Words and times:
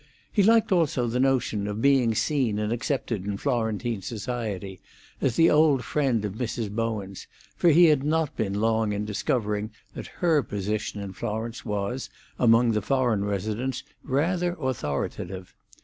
He 0.31 0.41
liked 0.41 0.71
also 0.71 1.05
the 1.05 1.19
notion 1.19 1.67
of 1.67 1.79
being 1.79 2.15
seen 2.15 2.57
and 2.57 2.73
accepted 2.73 3.23
in 3.23 3.37
Florentine 3.37 4.01
society 4.01 4.79
as 5.21 5.35
the 5.35 5.51
old 5.51 5.83
friend 5.85 6.25
of 6.25 6.33
Mrs. 6.33 6.71
Bowen's, 6.71 7.27
for 7.55 7.69
he 7.69 7.85
had 7.85 8.03
not 8.03 8.35
been 8.35 8.59
long 8.59 8.93
in 8.93 9.05
discovering 9.05 9.69
that 9.93 10.07
her 10.25 10.41
position 10.41 10.99
in 11.01 11.13
Florence 11.13 11.63
was, 11.63 12.09
among 12.39 12.71
the 12.71 12.81
foreign 12.81 13.23
residents, 13.23 13.83
rather 14.03 14.57
authoritative. 14.59 15.53